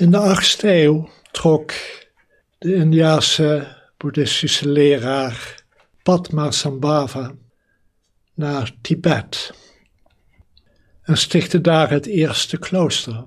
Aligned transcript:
In 0.00 0.10
de 0.10 0.36
8e 0.58 0.64
eeuw 0.64 1.08
trok 1.30 1.72
de 2.58 2.74
Indiase 2.74 3.76
boeddhistische 3.96 4.68
leraar 4.68 5.64
Padmasambhava 6.02 7.34
naar 8.34 8.72
Tibet 8.80 9.54
en 11.02 11.16
stichtte 11.16 11.60
daar 11.60 11.90
het 11.90 12.06
eerste 12.06 12.58
klooster. 12.58 13.26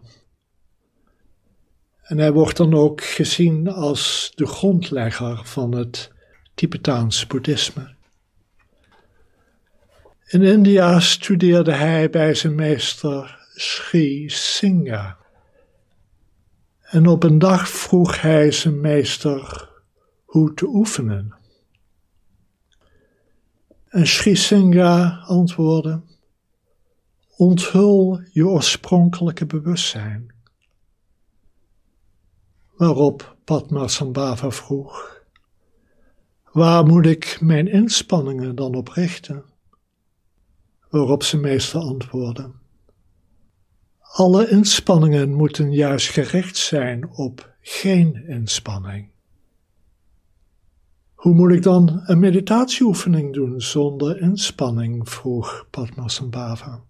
En 2.01 2.17
hij 2.17 2.31
wordt 2.31 2.57
dan 2.57 2.73
ook 2.73 3.03
gezien 3.03 3.67
als 3.67 4.31
de 4.35 4.45
grondlegger 4.45 5.41
van 5.45 5.75
het 5.75 6.11
Tibetaans 6.53 7.27
boeddhisme. 7.27 7.95
In 10.25 10.41
India 10.41 10.99
studeerde 10.99 11.73
hij 11.73 12.09
bij 12.09 12.33
zijn 12.33 12.55
meester 12.55 13.47
Sri 13.55 14.29
Singha. 14.29 15.21
En 16.93 17.07
op 17.07 17.23
een 17.23 17.39
dag 17.39 17.69
vroeg 17.69 18.21
hij 18.21 18.51
zijn 18.51 18.81
meester 18.81 19.69
hoe 20.25 20.53
te 20.53 20.65
oefenen. 20.65 21.35
En 23.87 24.07
Sri 24.07 24.35
antwoordde: 25.25 26.01
Onthul 27.37 28.21
je 28.31 28.47
oorspronkelijke 28.47 29.45
bewustzijn. 29.45 30.33
Waarop 32.75 33.35
Padmasambhava 33.43 34.51
vroeg: 34.51 35.21
Waar 36.51 36.85
moet 36.85 37.05
ik 37.05 37.37
mijn 37.41 37.67
inspanningen 37.67 38.55
dan 38.55 38.75
op 38.75 38.87
richten? 38.87 39.45
Waarop 40.89 41.23
ze 41.23 41.37
meester 41.37 41.79
antwoordde: 41.79 42.51
Alle 44.23 44.49
inspanningen 44.49 45.33
moeten 45.33 45.71
juist 45.71 46.09
gericht 46.09 46.57
zijn 46.57 47.09
op 47.09 47.53
geen 47.61 48.27
inspanning. 48.27 49.09
Hoe 51.13 51.33
moet 51.33 51.51
ik 51.51 51.63
dan 51.63 52.01
een 52.05 52.19
meditatieoefening 52.19 53.33
doen 53.33 53.61
zonder 53.61 54.21
inspanning? 54.21 55.09
vroeg 55.09 55.67
Padmasambhava. 55.69 56.81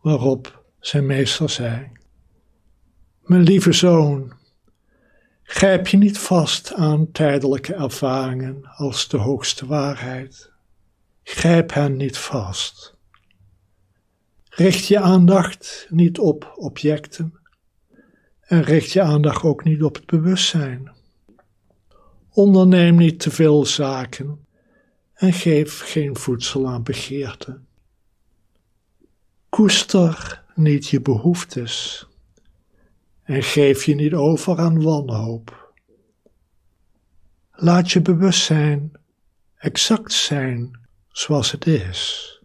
Waarop 0.00 0.64
zijn 0.80 1.06
meester 1.06 1.50
zei: 1.50 1.92
Mijn 3.22 3.42
lieve 3.42 3.72
zoon, 3.72 4.32
grijp 5.42 5.86
je 5.86 5.96
niet 5.96 6.18
vast 6.18 6.74
aan 6.74 7.12
tijdelijke 7.12 7.74
ervaringen 7.74 8.64
als 8.76 9.08
de 9.08 9.16
hoogste 9.16 9.66
waarheid. 9.66 10.50
Grijp 11.22 11.72
hen 11.72 11.96
niet 11.96 12.18
vast. 12.18 13.00
Richt 14.54 14.86
je 14.86 14.98
aandacht 14.98 15.86
niet 15.90 16.18
op 16.18 16.52
objecten 16.56 17.40
en 18.40 18.62
richt 18.62 18.90
je 18.90 19.02
aandacht 19.02 19.42
ook 19.42 19.64
niet 19.64 19.82
op 19.82 19.94
het 19.94 20.06
bewustzijn. 20.06 20.92
Onderneem 22.30 22.96
niet 22.96 23.20
te 23.20 23.30
veel 23.30 23.64
zaken 23.64 24.46
en 25.14 25.32
geef 25.32 25.80
geen 25.80 26.16
voedsel 26.16 26.68
aan 26.68 26.82
begeerte. 26.82 27.60
Koester 29.48 30.44
niet 30.54 30.88
je 30.88 31.00
behoeftes 31.00 32.06
en 33.22 33.42
geef 33.42 33.84
je 33.84 33.94
niet 33.94 34.14
over 34.14 34.58
aan 34.58 34.82
wanhoop. 34.82 35.72
Laat 37.52 37.90
je 37.90 38.02
bewustzijn 38.02 38.92
exact 39.56 40.12
zijn 40.12 40.80
zoals 41.08 41.50
het 41.50 41.66
is. 41.66 42.41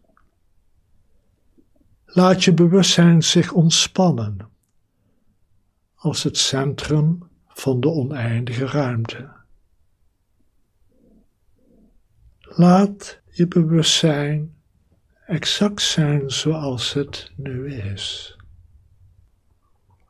Laat 2.09 2.44
je 2.44 2.53
bewustzijn 2.53 3.23
zich 3.23 3.52
ontspannen 3.52 4.50
als 5.95 6.23
het 6.23 6.38
centrum 6.38 7.30
van 7.47 7.80
de 7.80 7.89
oneindige 7.89 8.66
ruimte. 8.66 9.30
Laat 12.39 13.21
je 13.31 13.48
bewustzijn 13.48 14.55
exact 15.26 15.81
zijn 15.81 16.30
zoals 16.31 16.93
het 16.93 17.31
nu 17.36 17.73
is. 17.73 18.37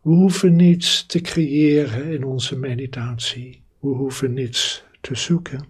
We 0.01 0.13
hoeven 0.13 0.55
niets 0.55 1.05
te 1.05 1.21
creëren 1.21 2.11
in 2.11 2.23
onze 2.23 2.55
meditatie. 2.55 3.63
We 3.79 3.87
hoeven 3.87 4.33
niets 4.33 4.83
te 5.01 5.15
zoeken. 5.15 5.65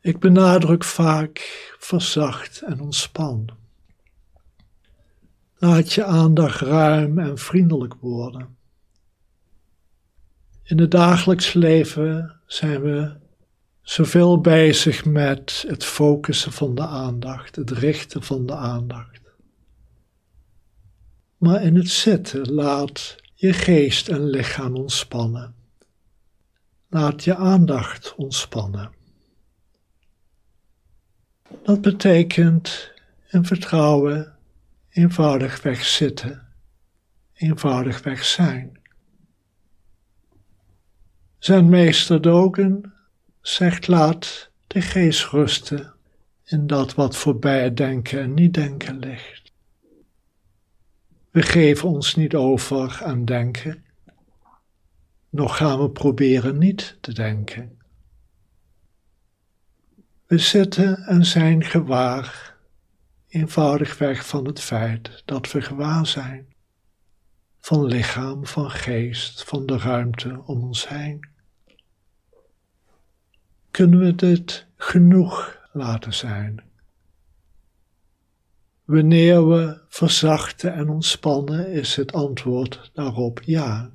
Ik 0.00 0.18
benadruk 0.18 0.84
vaak 0.84 1.38
verzacht 1.78 2.62
en 2.62 2.80
ontspan. 2.80 3.48
Laat 5.62 5.92
je 5.92 6.04
aandacht 6.04 6.60
ruim 6.60 7.18
en 7.18 7.38
vriendelijk 7.38 7.94
worden. 7.94 8.56
In 10.62 10.78
het 10.78 10.90
dagelijks 10.90 11.52
leven 11.52 12.40
zijn 12.46 12.82
we 12.82 13.16
zoveel 13.82 14.40
bezig 14.40 15.04
met 15.04 15.64
het 15.68 15.84
focussen 15.84 16.52
van 16.52 16.74
de 16.74 16.86
aandacht, 16.86 17.56
het 17.56 17.70
richten 17.70 18.22
van 18.22 18.46
de 18.46 18.54
aandacht. 18.54 19.20
Maar 21.36 21.62
in 21.62 21.76
het 21.76 21.88
zitten 21.88 22.52
laat 22.52 23.16
je 23.34 23.52
geest 23.52 24.08
en 24.08 24.24
lichaam 24.24 24.76
ontspannen. 24.76 25.54
Laat 26.88 27.24
je 27.24 27.36
aandacht 27.36 28.14
ontspannen. 28.14 28.90
Dat 31.62 31.80
betekent 31.80 32.92
in 33.28 33.44
vertrouwen 33.44 34.38
eenvoudigweg 34.90 35.84
zitten, 35.84 36.46
eenvoudigweg 37.32 38.24
zijn. 38.24 38.80
Zijn 41.38 41.68
meester 41.68 42.20
Dogen 42.22 42.92
zegt 43.40 43.88
laat 43.88 44.50
de 44.66 44.80
geest 44.80 45.26
rusten 45.26 45.94
in 46.44 46.66
dat 46.66 46.94
wat 46.94 47.16
voorbij 47.16 47.74
denken 47.74 48.20
en 48.20 48.34
niet 48.34 48.54
denken 48.54 48.98
ligt. 48.98 49.52
We 51.30 51.42
geven 51.42 51.88
ons 51.88 52.14
niet 52.14 52.34
over 52.34 53.02
aan 53.04 53.24
denken, 53.24 53.84
nog 55.28 55.56
gaan 55.56 55.80
we 55.80 55.90
proberen 55.90 56.58
niet 56.58 56.96
te 57.00 57.12
denken. 57.12 57.78
We 60.26 60.38
zitten 60.38 60.96
en 60.96 61.24
zijn 61.24 61.64
gewaar, 61.64 62.49
eenvoudigweg 63.30 64.26
van 64.26 64.46
het 64.46 64.60
feit 64.60 65.22
dat 65.24 65.52
we 65.52 65.62
gewaar 65.62 66.06
zijn, 66.06 66.54
van 67.60 67.84
lichaam, 67.84 68.46
van 68.46 68.70
geest, 68.70 69.44
van 69.44 69.66
de 69.66 69.78
ruimte 69.78 70.42
om 70.46 70.62
ons 70.62 70.88
heen 70.88 71.30
kunnen 73.70 74.00
we 74.00 74.14
dit 74.14 74.66
genoeg 74.76 75.58
laten 75.72 76.14
zijn. 76.14 76.62
Wanneer 78.84 79.48
we 79.48 79.80
verzachten 79.88 80.74
en 80.74 80.88
ontspannen, 80.88 81.72
is 81.72 81.96
het 81.96 82.12
antwoord 82.12 82.90
daarop 82.94 83.42
ja. 83.42 83.90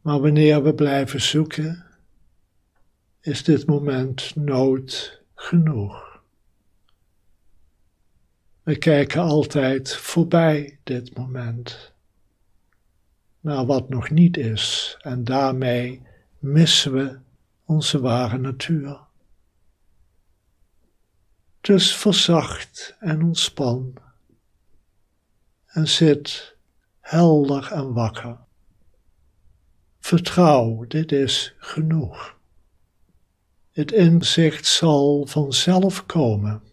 Maar 0.00 0.20
wanneer 0.20 0.62
we 0.62 0.74
blijven 0.74 1.20
zoeken, 1.20 1.84
is 3.20 3.44
dit 3.44 3.66
moment 3.66 4.36
nooit 4.36 5.22
genoeg. 5.34 6.11
We 8.62 8.78
kijken 8.78 9.22
altijd 9.22 9.96
voorbij 9.96 10.78
dit 10.82 11.16
moment 11.16 11.92
naar 13.40 13.66
wat 13.66 13.88
nog 13.88 14.10
niet 14.10 14.36
is 14.36 14.96
en 15.00 15.24
daarmee 15.24 16.02
missen 16.38 16.92
we 16.92 17.18
onze 17.64 18.00
ware 18.00 18.38
natuur. 18.38 19.00
Dus 21.60 21.96
verzacht 21.96 22.96
en 23.00 23.22
ontspan 23.22 23.94
en 25.66 25.88
zit 25.88 26.56
helder 27.00 27.72
en 27.72 27.92
wakker. 27.92 28.38
Vertrouw, 29.98 30.84
dit 30.88 31.12
is 31.12 31.54
genoeg. 31.58 32.38
Het 33.72 33.92
inzicht 33.92 34.66
zal 34.66 35.26
vanzelf 35.26 36.06
komen. 36.06 36.71